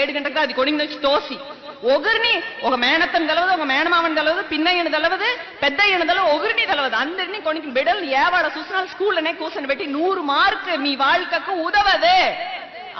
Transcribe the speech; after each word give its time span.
ఏడు 0.00 0.12
గంటలకు 0.12 0.38
అది 0.38 0.52
కొనింగ్ 0.52 0.78
నుంచి 0.78 0.98
తోసి 0.98 1.36
ఒకరిని 1.94 2.42
ఒక 2.62 2.74
మేనత్తను 2.74 3.26
తెలవదు 3.26 3.52
ఒక 3.52 3.62
మేనమామని 3.62 4.14
తెలవదు 4.14 4.42
పిన్నయ్యను 4.42 4.90
తెలవదు 4.90 5.28
పెద్దయ్యను 5.60 6.06
తెలవదు 6.06 6.34
ఒకరిని 6.34 6.66
తెలవదు 6.66 6.94
అందరినీ 6.94 7.40
కొనికి 7.40 7.70
బిడలు 7.70 8.04
ఏవాడ 8.04 8.46
చూసిన 8.58 8.84
స్కూల్లోనే 8.84 9.32
కూర్చొని 9.32 9.66
పెట్టి 9.66 9.86
నూరు 9.86 10.20
మార్క్ 10.22 10.78
మీ 10.78 10.96
వాళ్ళకు 10.96 11.52
ఉదవదే 11.52 12.20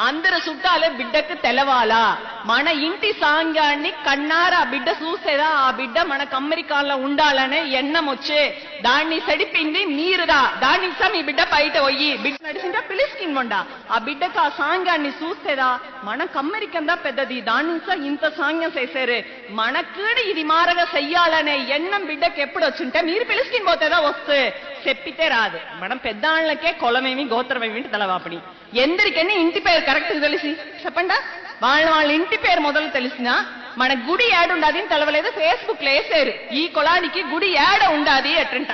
అందరు 0.00 0.39
చుట్టాలే 0.49 0.89
బిడ్డకు 0.89 1.35
తెలవాలా 1.35 2.17
మన 2.47 2.69
ఇంటి 2.69 3.13
సాంగాన్ని 3.13 3.91
కన్నారా 4.07 4.65
బిడ్డ 4.65 4.89
చూసేదా 4.89 5.49
ఆ 5.57 5.71
బిడ్డ 5.71 5.99
మన 5.99 6.27
అమెరికాలో 6.33 6.97
ఉండాలనే 6.97 7.61
ఎన్నం 7.71 8.07
వచ్చే 8.07 8.41
దాన్ని 8.83 9.21
సడిపింది 9.21 9.85
మీరురా 9.85 10.41
దాని 10.61 10.89
మీ 11.13 11.23
బిడ్డ 11.23 11.43
బయట 11.53 11.79
పోయి 11.79 12.17
బిడ్డ 12.17 12.39
నడిచిందా 12.47 12.81
పిలుచుకిండా 12.81 13.67
ఆ 13.91 13.99
బిడ్డకు 13.99 14.41
ఆ 14.41 14.49
సాంగాన్ని 14.49 15.09
చూస్తేదా 15.11 15.79
మనకు 16.05 16.39
అమెరికందా 16.39 16.95
పెద్దది 16.95 17.41
దాని 17.41 17.81
ఇంత 18.07 18.29
సాంగం 18.29 18.73
చేసేరే 18.79 19.25
మనకీడు 19.51 20.21
ఇది 20.21 20.43
మారగా 20.45 20.85
చెయ్యాలనే 20.95 21.57
ఎన్నం 21.69 22.07
బిడ్డకు 22.07 22.41
ఎప్పుడు 22.41 22.65
వచ్చింటే 22.65 23.03
మీరు 23.03 23.25
పిలుచుకిని 23.25 23.65
పోతేదా 23.65 23.99
వస్తే 23.99 24.53
చెప్పితే 24.89 25.29
రాదు 25.29 25.59
మనం 25.83 25.97
పెద్దాళ్ళకే 25.97 26.73
కొలమేమి 26.73 27.25
గోత్రమేమి 27.25 27.83
తెలవాపడి 27.83 28.39
ఎందరికైనా 28.77 29.35
ఇంటి 29.35 29.61
పేరు 29.61 29.84
కరెక్ట్ 29.89 30.13
తెలిసి 30.21 30.51
చెప్పండా 30.85 31.17
వాళ్ళ 31.63 31.87
వాళ్ళ 31.91 32.09
ఇంటి 32.13 32.37
పేరు 32.37 32.61
మొదలు 32.61 32.89
తెలిసినా 32.97 33.35
మన 33.79 33.93
గుడి 34.09 34.27
యాడ్ 34.31 34.51
ఉండాది 34.53 34.79
అని 34.81 34.93
తెలవలేదు 34.93 35.29
ఫేస్బుక్ 35.37 35.85
లో 35.85 35.91
వేసారు 35.91 36.33
ఈ 36.53 36.63
కులానికి 36.75 37.21
గుడి 37.33 37.49
యాడ 37.53 37.83
ఉండాది 37.97 38.33
అట్టంట 38.39 38.73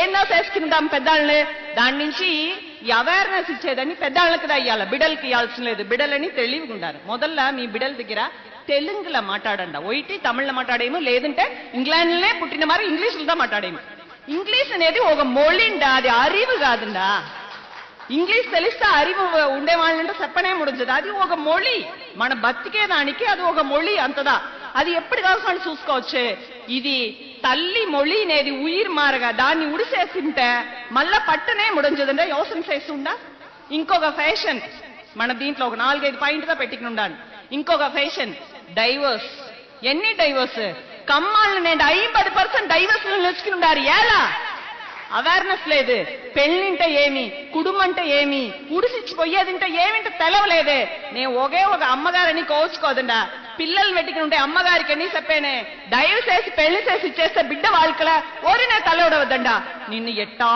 ఏందో 0.00 0.20
చేసుకుందాం 0.32 0.86
పెద్దాళ్ళని 0.86 1.38
దాని 1.78 1.96
నుంచి 1.98 2.26
ఈ 2.82 2.90
అవేర్నెస్ 2.92 3.50
ఇచ్చేదని 3.50 3.94
పెద్దాళ్ళకి 3.94 4.46
ఇవ్వాల 4.58 4.84
బిడలకి 4.84 5.26
ఇవ్వాల్సిన 5.26 5.64
లేదు 5.64 5.82
బిడలని 5.84 6.28
ఉండాలి 6.74 6.98
మొదల్ల 7.06 7.48
మీ 7.50 7.64
బిడల 7.66 7.94
దగ్గర 8.02 8.22
తెలుగులో 8.68 9.20
మాట్లాడండ 9.30 9.76
ఒయిటి 9.90 10.14
తమిళ 10.18 10.50
మాట్లాడేమో 10.50 10.98
లేదంటే 11.08 11.44
ఇంగ్లాండ్లనే 11.74 12.32
పుట్టిన 12.40 12.64
మరి 12.64 12.84
ఇంగ్లీష్లతో 12.90 13.36
మాట్లాడేమో 13.42 13.80
ఇంగ్లీష్ 14.28 14.72
అనేది 14.72 15.00
ఒక 15.10 15.22
మొళిండా 15.36 15.90
అది 15.98 16.10
అరివు 16.22 16.56
కాదుండా 16.64 17.06
ఇంగ్లీష్ 18.10 18.48
తెలిస్తే 18.50 18.86
అరివు 18.98 19.24
ఉండేవాళ్ళంటే 19.56 20.14
చెప్పనే 20.20 20.50
ముడిచదు 20.52 20.92
అది 20.92 21.10
ఒక 21.24 21.34
మొళి 21.38 21.76
మన 22.16 22.32
బతికే 22.34 22.84
దానికి 22.86 23.24
అది 23.24 23.42
ఒక 23.42 23.62
మొళి 23.62 23.94
అంతదా 23.98 24.36
అది 24.76 24.90
ఎప్పుడు 24.90 25.20
కావాల్సిన 25.20 25.60
చూసుకోవచ్చు 25.68 26.24
ఇది 26.68 26.96
తల్లి 27.44 27.82
మొళి 27.86 28.18
అనేది 28.22 28.52
ఉయిర్ 28.64 28.90
మారగా 28.90 29.30
దాన్ని 29.30 29.66
ఉడిసేసింటే 29.74 30.48
మళ్ళా 30.92 31.18
పట్టనే 31.28 31.66
ముడంచదంటే 31.70 32.26
యోసం 32.28 32.60
చేస్తుండా 32.60 33.14
ఇంకొక 33.70 34.08
ఫ్యాషన్ 34.10 34.60
మన 35.16 35.32
దీంట్లో 35.32 35.64
ఒక 35.66 35.74
నాలుగైదు 35.74 36.18
పాయింట్గా 36.18 36.54
పెట్టుకునుండాను 36.54 37.16
ఇంకొక 37.52 37.86
ఫ్యాషన్ 37.88 38.34
డైవర్స్ 38.74 39.30
ఎన్ని 39.82 40.12
డైవర్స్ 40.12 40.62
కమ్మాలని 41.08 41.60
నేను 41.60 41.82
ఐదు 41.90 42.30
పర్సెంట్ 42.30 42.70
డైవర్స్ 42.72 43.06
నేర్చుకుని 43.06 43.56
ఉండారు 43.56 43.82
ఎలా 43.90 44.20
అవేర్నెస్ 45.10 45.66
లేదు 45.68 45.96
పెళ్ళింటే 46.36 46.86
ఏమి 47.04 47.24
కుడుమంటే 47.54 48.02
ఏమి 48.08 48.40
ఉడిసిచ్చిపోయేదింటే 48.70 49.66
ఏమింటే 49.84 50.10
తెలవలేదే 50.18 50.80
నేను 51.12 51.30
ఒకే 51.34 51.62
ఒక 51.64 51.82
అమ్మగారని 51.82 52.42
పిల్లలు 52.42 53.12
పిల్లల్ని 53.58 54.20
ఉంటే 54.20 54.36
అమ్మగారికి 54.36 54.92
అని 54.92 55.06
చెప్పేనే 55.06 55.54
దయచేసి 55.88 56.50
పెళ్లి 56.50 56.80
చేసి 56.80 57.06
ఇచ్చేస్తే 57.06 57.42
బిడ్డ 57.42 57.66
వాళ్ళకలా 57.66 58.16
నా 58.66 58.78
తలవడవద్దండ 58.78 59.48
నిన్ను 59.88 60.10
ఎట్టా 60.10 60.52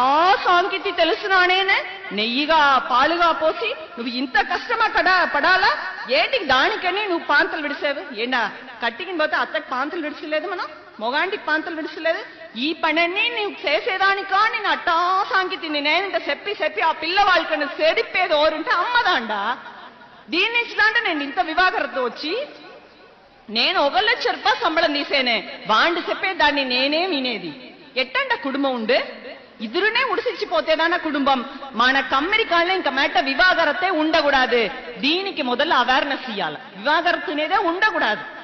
సాంకితి 0.44 0.92
తెలుసునానేనే 0.92 1.78
నెయ్యిగా 2.12 2.60
పాలుగా 2.90 3.32
పోసి 3.32 3.70
నువ్వు 3.96 4.12
ఇంత 4.12 4.36
కష్టమా 4.52 4.86
కడా 4.88 5.24
పడాలా 5.34 5.72
ఏంటి 6.10 6.38
దానికని 6.44 7.02
నువ్వు 7.06 7.26
పాంతలు 7.26 7.62
విడిసేవు 7.62 8.02
ఏండా 8.14 8.52
కట్టికి 8.82 9.12
పోతే 9.12 9.36
అత్తకి 9.36 9.70
పాంతలు 9.70 10.02
విడిచలేదు 10.02 10.46
మనం 10.46 10.68
மொகாண்டி 11.00 11.38
பாந்தல் 11.46 11.76
விடுசிலது 11.78 12.22
ஈ 12.58 12.68
பணனே 12.80 13.24
நீ 13.34 13.44
சேசேதானிக்கா 13.62 14.40
நீ 14.52 14.58
அட்டா 14.72 14.96
சாங்கித்தி 15.30 15.68
நீ 15.74 15.80
நேன் 15.88 16.16
செப்பி 16.26 16.52
செப்பி 16.60 16.82
ஆ 16.82 16.90
பில்ல 17.02 17.18
வாழ்க்கணு 17.28 17.68
செடிப்பேது 17.78 18.34
ஓருண்டு 18.38 18.72
அம்மதாண்டா 18.82 19.42
தீனிச்சிலாண்டு 20.32 21.00
நேன் 21.06 21.24
இந்த 21.28 21.42
விவாகரத்து 21.42 22.02
வச்சி 22.02 22.32
நேன் 23.48 23.78
ஒகல்ல 23.78 24.10
செர்ப்பா 24.24 24.52
சம்பளம் 24.60 24.96
நீசேனே 24.96 25.36
வாண்டு 25.66 26.02
செப்பே 26.08 26.30
தானி 26.34 26.64
நேனே 26.66 27.02
வினேதி 27.06 27.52
எட்டாண்ட 28.02 28.34
குடும்பம் 28.44 28.76
உண்டு 28.78 28.98
இதுருனே 29.60 30.02
உடுசிச்சு 30.12 30.46
போத்தேதான 30.46 30.94
குடும்பம் 31.00 31.42
மன 31.72 31.96
கம்மெரி 32.12 32.44
காலில் 32.44 32.78
இங்க 32.78 32.90
மேட்ட 32.90 33.18
விவாகரத்தை 33.22 33.90
உண்டகூடாது 34.02 34.60
தீனிக்கு 35.02 35.44
முதல்ல 35.44 35.80
அவேர்னஸ் 35.82 36.24
செய்யால 36.28 36.54
விவாகரத்துனேதே 36.78 37.58
உண்டகூடாது 37.70 37.92
கூடாது 37.92 38.41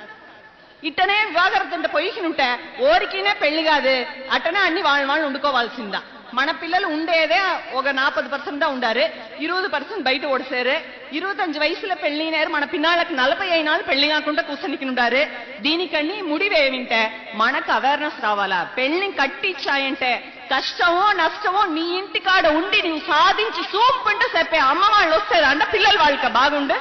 ఇట్టనే 0.83 1.17
వివాహరతుంట 1.25 1.87
పొజిషనుంటే 1.87 2.49
ఓరికినే 2.89 3.33
పెళ్లి 3.41 3.63
కాదు 3.63 3.97
అట్టనే 4.31 4.59
అన్ని 4.59 4.83
వాళ్ళని 4.83 5.09
వాళ్ళు 5.11 5.27
వండుకోవాల్సిందా 5.27 6.01
మన 6.35 6.51
పిల్లలు 6.53 6.87
ఉండేదే 6.87 7.39
ఒక 7.75 7.89
నాపది 7.89 8.29
పర్సెంట్ 8.29 8.65
ఉండారు 8.65 9.05
ఇరవై 9.41 9.69
పర్సెంట్ 9.69 10.05
బయట 10.05 10.25
ఓడిసారు 10.27 10.75
ఇరవై 11.13 11.47
వయసుల 11.59 11.95
పెళ్లినేరు 11.95 12.51
మన 12.51 12.65
పిన్నాళ్ళకి 12.65 13.15
నలభై 13.15 13.49
ఐనాలు 13.51 13.83
పెళ్లి 13.83 14.09
కాకుండా 14.09 14.43
కూర్చొనికినుండారు 14.43 15.23
దీనికని 15.61 16.17
ముడివేమింటే 16.23 17.01
మనకు 17.35 17.73
అవేర్నెస్ 17.73 18.21
రావాలా 18.23 18.61
పెళ్లిని 18.77 19.11
కట్టించాయంటే 19.13 20.13
కష్టమో 20.51 21.07
నష్టమో 21.15 21.63
నీ 21.73 21.87
ఇంటికాడ 21.99 22.47
ఉండి 22.51 22.79
నువ్వు 22.83 23.03
సాధించి 23.09 23.65
సూప్ 23.73 24.09
అంటే 24.09 24.29
చెప్పే 24.37 24.61
అమ్మ 24.69 24.85
వాళ్ళు 24.95 25.15
వస్తారు 25.17 25.45
అంటే 25.45 25.67
పిల్లలు 25.73 25.99
వాళ్ళకి 25.99 26.31
బాగుండు 26.31 26.79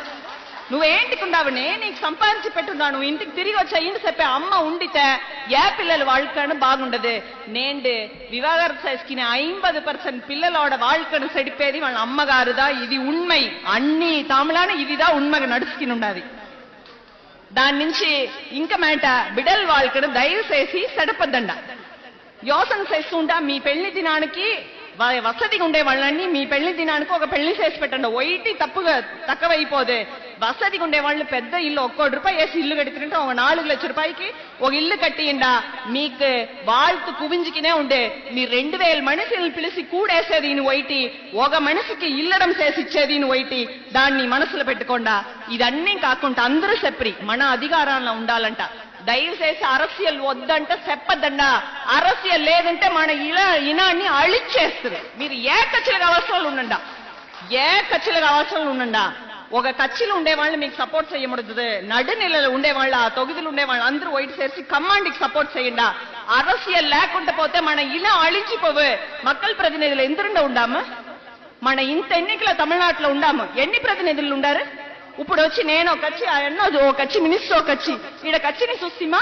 నువ్వేంటికుండావని 0.71 1.65
నీకు 1.77 1.97
సంపాదించి 2.01 2.49
పెట్టున్నాను 2.49 2.97
ఇంటికి 3.01 3.31
తిరిగి 3.31 3.57
వచ్చా 3.57 3.77
ఇంటి 3.77 3.99
చెప్పే 4.07 4.25
అమ్మ 4.37 4.53
ఉండితే 4.61 5.05
ఏ 5.53 5.63
పిల్లలు 5.77 6.05
వాళ్ళకను 6.05 6.55
బాగుండదు 6.55 7.13
నేండు 7.47 7.93
వివాహరత 8.31 8.79
చేసుకునే 8.87 9.23
ఐంపది 9.37 9.81
పర్సెంట్ 9.81 10.21
పిల్లలోడ 10.29 10.73
వాళ్ళకను 10.81 11.27
సెడిపేది 11.27 11.79
వాళ్ళ 11.79 11.97
అమ్మగారుదా 11.97 12.67
ఇది 12.83 12.97
ఉణ్మై 13.11 13.43
అన్ని 13.75 14.13
తమిళాన 14.33 14.71
ఇదిదా 14.83 15.09
ఉణ్మగా 15.15 15.49
నడుచుకుని 15.53 15.91
ఉండాలి 15.91 16.23
దాని 17.51 17.77
నుంచి 17.79 18.09
ఇంకా 18.53 18.77
మేట 18.77 19.07
బిడల్ 19.35 19.65
వాళ్ళకను 19.65 20.09
దయచేసి 20.13 20.81
సెడపద్దండ 20.95 21.51
యోసన 22.43 22.81
చేస్తుంటా 22.91 23.35
మీ 23.41 23.55
పెళ్లి 23.59 23.91
దినానికి 23.91 24.49
వసతిగా 25.25 25.63
ఉండే 25.65 25.81
వాళ్ళని 25.81 26.25
మీ 26.27 26.39
పెళ్లి 26.45 26.71
దినానికి 26.73 27.11
ఒక 27.13 27.25
పెళ్లి 27.31 27.51
చేసి 27.59 27.77
పెట్టండి 27.79 28.09
వైటి 28.09 28.51
తప్పుగా 28.53 28.95
తక్కువైపోదే 29.27 29.99
వసతికి 30.41 30.83
ఉండేవాళ్ళు 30.83 31.23
పెద్ద 31.25 31.53
ఇల్లు 31.67 31.81
ఒక్కోటి 31.81 32.15
రూపాయి 32.15 32.37
వేసి 32.37 32.57
ఇల్లు 32.59 32.75
కడుతుంటే 32.75 33.15
ఒక 33.15 33.33
నాలుగు 33.33 33.67
లక్ష 33.67 33.85
రూపాయికి 33.85 34.27
ఒక 34.61 34.71
ఇల్లు 34.73 34.95
కట్టిండా 34.95 35.51
మీకు 35.87 36.29
వాళ్తు 36.65 37.11
కువించుకినే 37.11 37.71
ఉండే 37.71 38.01
మీ 38.31 38.43
రెండు 38.47 38.77
వేల 38.77 38.99
మనుషులను 39.01 39.51
పిలిచి 39.51 39.83
కూడేసేది 39.83 40.47
ఈయన 40.47 40.61
వైటి 40.61 40.99
ఒక 41.37 41.55
మనిషికి 41.67 42.09
ఇల్లడం 42.19 42.51
చేసి 42.51 42.79
ఇచ్చేది 42.81 43.13
ఈయన 43.13 43.25
వైటి 43.25 43.61
దాన్ని 43.91 44.25
మనసులో 44.27 44.65
పెట్టుకోండా 44.65 45.15
ఇదన్నీ 45.51 45.95
కాకుండా 45.99 46.43
అందరూ 46.43 46.75
చెప్పి 46.85 47.13
మన 47.21 47.41
అధికారాల్లో 47.51 48.13
ఉండాలంట 48.13 48.63
దయచేసి 49.07 49.63
అరస్యలు 49.73 50.23
వద్దంటే 50.23 50.75
చెప్పద్దండా 50.87 51.49
అరస్య 51.97 52.37
లేదంటే 52.47 52.87
మన 52.89 53.09
ఇల 53.27 53.39
ఇనాన్ని 53.69 54.07
అళిచ్చేస్తుంది 54.17 54.99
మీరు 55.17 55.35
ఏ 55.49 55.59
ఖర్చులకు 55.71 56.05
అవసరాలు 56.05 56.47
ఉండండా 56.47 56.79
ఏ 57.59 57.67
ఖర్చులకు 57.89 58.27
అవసరాలు 58.33 58.69
ఉండండా 58.69 59.03
ఒక 59.51 59.67
కచ్చిలో 59.79 60.13
ఉండేవాళ్ళు 60.15 60.57
మీకు 60.57 60.75
సపోర్ట్ 60.75 61.11
చేయముడుతుంది 61.13 61.67
నడునీళ్ళలో 61.87 62.49
ఉండేవాళ్ళ 62.51 62.95
ఆ 62.95 63.07
తొగుదులు 63.07 63.47
ఉండేవాళ్ళు 63.47 63.83
అందరూ 63.83 64.09
వైట్ 64.11 64.33
చేసి 64.39 64.61
కమ్మాండ్కి 64.63 65.19
సపోర్ట్ 65.19 65.51
చేయండా 65.57 65.85
அரசியல் 66.37 66.89
లేకుండా 66.89 67.33
పోతే 67.33 67.59
మన 67.59 67.79
ఇలా 67.97 68.13
అళించిపోవు 68.23 68.87
మక్కల 69.25 69.53
ప్రతినిధులు 69.53 70.01
ఎందరుండ 70.01 70.39
ఉండాము 70.39 70.81
మన 71.63 71.79
ఇంత 71.93 72.11
ఎన్నికల 72.13 72.51
తమిళనాడులో 72.51 73.09
ఉండాము 73.09 73.45
ఎన్ని 73.57 73.79
ప్రతినిధులు 73.79 74.33
ఉండారు 74.33 74.63
ఇప్పుడు 75.19 75.41
వచ్చి 75.41 75.61
నేను 75.63 75.89
ఒక 75.91 76.05
వచ్చి 76.05 76.25
ఆయన 76.27 76.61
ఒక 76.89 76.99
వచ్చి 77.01 77.19
మినిస్టర్ 77.19 77.57
ఒక 77.57 77.71
వచ్చి 77.71 77.93
ఈడకొచ్చిని 78.23 78.75
చూసిమా 78.83 79.21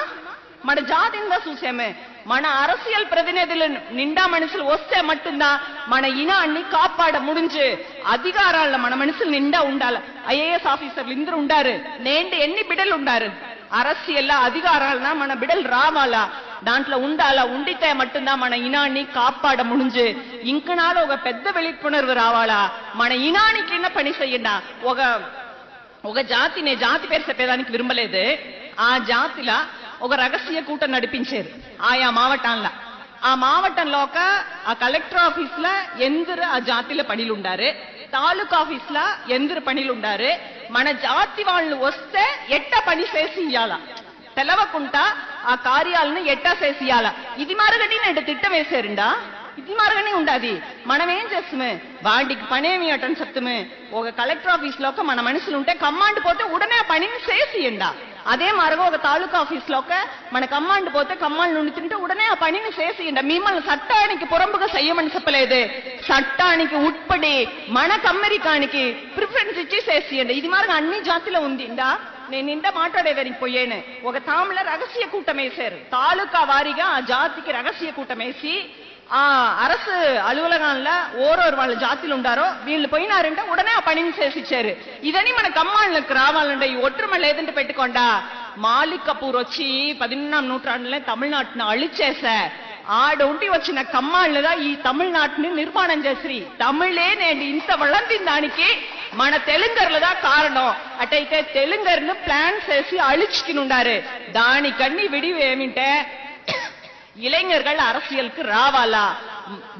మన 0.65 0.79
జాతిందా 0.89 1.37
చూసామే 1.47 1.89
மன 2.25 2.43
அரசியல் 2.61 3.09
பிரதிநிதியில 3.09 3.65
நின்றா 3.97 4.23
மனசில் 4.27 4.69
ஒசை 4.71 4.99
மட்டும்தான் 5.03 5.59
மன 5.87 6.07
இன 6.21 6.31
அண்ணி 6.37 6.61
காப்பாட 6.71 7.15
முடிஞ்சு 7.21 7.65
அதிகாரால 8.13 8.79
மன 8.85 8.95
மனசில் 8.95 9.35
நின்றா 9.35 9.59
உண்டால 9.69 9.97
ஐஏஎஸ் 10.33 10.69
ஆபீசர் 10.73 11.13
இந்திர 11.15 11.35
உண்டாரு 11.41 11.73
நேண்டு 12.07 12.37
எண்ணி 12.45 12.63
பிடல் 12.63 12.95
உண்டாரு 12.97 13.27
அரசியல்ல 13.79 14.33
அதிகாரால்னா 14.47 15.11
மன 15.21 15.35
பிடல் 15.35 15.63
ராவாலா 15.73 16.23
தாண்டில 16.67 16.97
உண்டால 17.05 17.39
உண்டித்தே 17.53 17.91
மட்டும்தான் 17.93 18.41
மன 18.43 18.57
இனாணி 18.67 19.01
காப்பாட 19.17 19.61
முடிஞ்சு 19.63 20.05
இங்கனால 20.51 21.05
ஒரு 21.05 21.17
பெத்த 21.23 21.51
விழிப்புணர்வு 21.51 22.13
ராவாளா 22.21 22.61
மன 22.95 23.15
இனானிக்கு 23.29 23.75
என்ன 23.79 23.89
பணி 23.91 24.13
செய்யண்டா 24.19 24.55
ஒரு 24.83 25.07
ஒரு 26.03 26.21
ஜாத்தினே 26.31 26.73
ஜாதி 26.81 27.05
பேர் 27.07 27.27
செப்பேதானிக்கு 27.29 27.75
விரும்பலேது 27.75 28.23
ஆ 28.81 28.89
ஜாத்தில 29.09 29.51
ఒక 30.01 30.13
రహస్య 30.15 30.61
కూట 30.61 30.83
నడిపించారు 30.85 31.49
ఆయా 31.83 32.09
మావటాల్లో 32.11 32.71
ఆ 33.23 33.31
మావటంలో 33.35 33.99
ఒక 33.99 34.19
ఆ 34.67 34.73
కలెక్టర్ 34.81 35.21
ఆఫీస్ 35.21 35.57
లో 35.59 35.71
ఎందరు 35.99 36.45
ఆ 36.47 36.57
జాతిల 36.69 37.01
పనిలుండారు 37.01 37.69
తాలూకా 38.11 38.57
ఆఫీస్ 38.57 38.89
లో 38.91 39.05
ఎందరు 39.29 39.59
పనిలుండారు 39.59 40.31
మన 40.71 40.91
జాతి 41.05 41.43
వాళ్ళు 41.43 41.75
వస్తే 41.81 42.23
ఎట్ట 42.49 42.73
పని 42.87 43.05
చేసి 43.15 43.39
ఇయ్యాల 43.41 43.73
తెలవకుండా 44.37 45.03
ఆ 45.45 45.55
కార్యాలను 45.65 46.21
ఎట్టా 46.25 46.51
చేసి 46.61 46.83
ఇయ్యాల 46.83 47.07
ఇది 47.37 47.55
మారగని 47.55 47.97
నేను 48.05 48.21
తిట్ట 48.21 48.45
వేశారండా 48.47 49.07
ఇది 49.57 49.73
మారగానే 49.75 50.11
ఉండాది 50.13 50.53
మనం 50.85 51.09
ఏం 51.09 51.25
చేస్తాము 51.33 51.69
వాడికి 52.03 52.45
పనేమి 52.51 52.87
అటని 52.91 53.19
చెప్తాము 53.21 53.55
ఒక 53.97 54.09
కలెక్టర్ 54.19 54.53
ఆఫీస్ 54.53 54.81
లో 54.81 54.89
ఒక 54.89 55.01
మన 55.01 55.21
మనుషులు 55.21 55.55
ఉంటే 55.57 55.73
కమ్మాండి 55.85 56.21
పోతే 56.21 56.43
ఉడనే 56.55 56.79
పనిని 56.89 57.19
చేసియండా 57.29 57.89
அதே 58.25 58.49
மாதிரி 58.53 58.75
ஒரு 58.85 58.97
தாலுகா 58.99 59.39
ஆபீஸ்ல 59.41 59.75
ஒக்க 59.75 59.95
மன 60.31 60.47
கம்மாண்டு 60.47 60.93
போத்து 60.93 61.15
கம்மாள் 61.17 61.53
நுண்ணுச்சுட்டு 61.55 61.97
உடனே 62.05 62.25
ஆ 62.25 62.35
பணியில 62.39 62.69
சேசுகின்ற 62.77 63.21
மீமல் 63.23 63.59
சட்ட 63.67 63.91
அணிக்கு 64.03 64.25
புறம்புக 64.27 64.67
செய்யமன் 64.67 65.11
செப்பலேது 65.15 65.59
சட்ட 66.07 66.39
அணிக்கு 66.53 66.79
உட்படி 66.87 67.35
மன 67.77 67.97
கம்மெரிக்கானிக்கு 67.99 68.83
பிரிஃபரன்ஸ் 69.15 69.61
இச்சு 69.63 69.81
சேசுகின்ற 69.89 70.35
இது 70.41 70.49
மாதிரி 70.49 70.73
அன்னி 70.73 70.99
ஜாத்தில 71.01 71.41
உண்டிண்டா 71.47 71.89
நீ 72.29 72.37
நின்ற 72.41 72.67
மாட்டாடே 72.71 73.11
வரைக்கும் 73.11 73.41
போயேன்னு 73.41 73.77
ஒரு 74.03 74.19
தாமல 74.27 74.61
ரகசிய 74.69 75.05
கூட்டமே 75.07 75.45
சேர் 75.57 75.77
தாலுகா 75.89 76.41
வாரிகா 76.51 76.87
ஆ 76.93 76.99
ஜாதிக்கு 77.09 77.51
ரகசிய 77.51 77.91
கூட்டமேசி 77.93 78.53
அரசு 79.07 79.95
அலுவலகம்ல 80.29 80.91
ஓரொரு 81.25 81.55
வாழ் 81.55 81.73
ஜாத்தில் 81.75 82.15
உண்டாரோ 82.15 82.47
வீட்டுல 82.65 82.87
போயினாரு 82.93 83.31
உடனே 83.51 83.75
பணியும் 83.85 84.17
சேசிச்சாரு 84.17 84.71
இதனி 85.01 85.31
மன 85.33 85.49
கம்மாள் 85.51 85.97
கிராமண்டை 86.11 86.69
ஒற்றுமை 86.81 87.19
எதுன்னு 87.29 87.57
பெட்டுக்கொண்டா 87.57 88.07
மாலிக் 88.57 89.07
கபூர் 89.07 89.35
வச்சு 89.35 89.67
பதினொன்னாம் 90.01 90.49
நூற்றாண்டுல 90.51 90.99
தமிழ்நாட்டின் 91.03 91.65
அழிச்சேச 91.65 92.23
ஆட 92.95 93.19
உண்டி 93.27 93.47
வச்சின 93.49 93.83
கம்மாள் 93.91 94.35
தான் 94.41 94.59
தமிழ்நாட்டின் 94.81 95.55
நிர்மாணம் 95.55 96.03
ஜெஸ்ரீ 96.03 96.39
தமிழே 96.57 97.07
நேண்டி 97.21 97.47
இந்த 97.47 97.73
வளர்ந்திருந்தானிக்கு 97.75 98.67
மன 99.13 99.39
தெலுங்கர்ல 99.45 99.99
தான் 99.99 100.21
காரணம் 100.21 100.75
அட்டைக்கு 100.99 101.39
தெலுங்கர்னு 101.53 102.15
பிளான் 102.25 102.61
சேசி 102.67 102.97
அழிச்சுக்கணுண்டாரு 103.09 103.95
தானி 104.33 104.71
கண்ணி 104.75 105.05
விடிவு 105.07 105.41
ஏமிட்டேன் 105.43 106.01
இளைஞர்கள் 107.15 107.77
அரசியலுக்கு 107.77 108.43
ராவாலா 108.43 109.05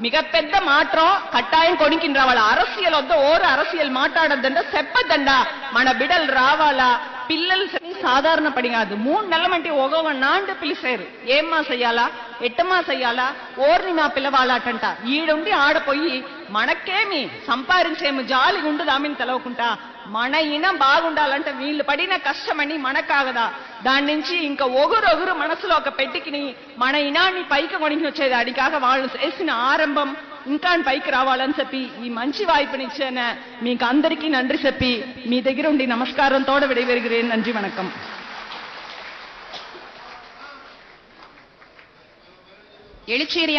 மிகப்பெத்த 0.00 0.60
மாற்றம் 0.60 1.20
கட்டாயம் 1.30 1.78
கொடுக்கின்றவள் 1.78 2.36
அரசியல் 2.36 2.92
வந்து 2.92 3.16
ஒரு 3.20 3.44
அரசியல் 3.44 3.90
மாட்டாடுறது 3.90 4.62
செப்ப 4.72 5.02
தண்டா 5.08 5.38
மன 5.72 5.92
விடல் 5.92 6.28
ராவாலா 6.28 6.90
பில்லல் 7.28 7.68
சரி 7.68 7.92
சாதாரண 8.02 8.48
படிங்காது 8.50 8.96
மூணு 8.96 9.26
நல்ல 9.26 9.48
மண்டி 9.48 9.70
ஒகவ 9.70 10.12
நாண்டு 10.12 10.54
பிள்ளை 10.54 10.76
சேரு 10.76 11.06
ஏமா 11.26 11.60
செய்யாளா 11.68 12.06
எட்டுமா 12.40 12.78
செய்யாலா 12.86 13.28
ஓர்ணிமா 13.56 14.06
பிள்ளை 14.08 14.30
வாழாட்டா 14.30 14.90
ஈடுண்டி 15.04 15.50
ஆட 15.50 15.80
போய் 15.80 16.24
మనకేమి 16.50 17.30
సంపాదించేము 17.48 18.22
జాలి 18.22 18.68
ఉండదు 18.68 18.90
ఆమెను 18.90 19.14
తెలవకుండా 19.14 19.78
మన 20.06 20.34
ఇనం 20.34 20.76
బాగుండాలంటే 20.76 21.50
వీళ్ళు 21.52 21.84
పడిన 21.84 22.16
కష్టమని 22.16 22.78
మనకాగదా 22.78 23.52
దాని 23.82 24.14
నుంచి 24.14 24.46
ఇంకా 24.46 24.64
ఒగురు 24.64 25.34
మనసులో 25.34 25.76
ఒక 25.76 25.88
పెట్టికిని 25.88 26.54
మన 26.78 26.94
ఇనాన్ని 26.94 27.42
పైకి 27.42 27.74
కొనికి 27.74 28.06
వచ్చేది 28.06 28.34
అడిగాక 28.34 28.74
వాళ్ళు 28.74 29.08
చేసిన 29.16 29.50
ఆరంభం 29.50 30.16
ఇంకా 30.46 30.76
పైకి 30.76 31.10
రావాలని 31.10 31.52
చెప్పి 31.60 31.90
ఈ 32.04 32.08
మంచి 32.08 32.44
వాய்ப்புనిచ్చాను 32.44 33.36
మీకు 33.62 33.84
అందరికీ 33.84 34.28
నండ్రి 34.28 34.66
చెప్పి 34.66 35.04
మీ 35.26 35.40
దగ్గర 35.40 35.68
ఉండి 35.68 35.86
నమస్కారం 35.86 36.42
తోడ 36.42 36.64
విడవేరుகிறேன் 36.64 37.28
நன்றி 37.28 37.52
வணக்கம் 37.52 38.15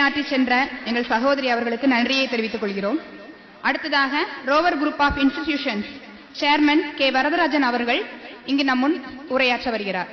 ஆற்றி 0.00 0.23
சென்ற 0.23 0.53
எங்கள் 0.85 1.09
சகோதரி 1.09 1.47
அவர்களுக்கு 1.49 1.87
நன்றியை 1.87 2.25
தெரிவித்துக் 2.27 2.61
கொள்கிறோம் 2.61 2.99
அடுத்ததாக 3.61 4.13
rover 4.45 4.77
group 4.77 5.03
of 5.05 5.19
institution 5.23 5.81
chairman 6.39 6.83
K 6.95 7.07
Varadarajan 7.11 7.67
அவர்கள் 7.67 8.01
இங்கு 8.45 8.63
நம் 8.63 8.79
முன் 8.79 8.97
உரையாற்ற 9.29 9.69
வருகிறார் 9.71 10.11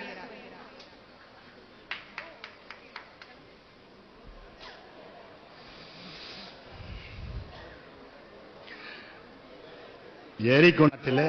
ஏரிக்குணத்தில் 10.48 11.24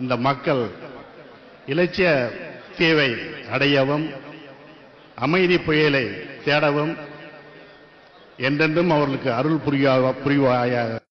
இந்த 0.00 0.14
மக்கள் 0.18 0.62
இலட்சிய 1.66 2.08
தீவை 2.78 3.10
அடையவும் 3.52 4.06
அமைதி 5.18 5.56
புயலை 5.58 6.04
தேடவும் 6.44 6.92
என்றென்றும் 8.42 8.90
அவர்களுக்கு 8.90 9.30
அருள் 9.32 9.64
புரியாத 9.64 10.14
புரிவாயாக 10.24 10.98